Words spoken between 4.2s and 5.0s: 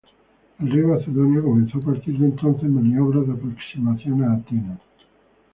a Atenas.